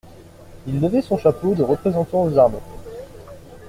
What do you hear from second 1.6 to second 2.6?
Représentant aux armées.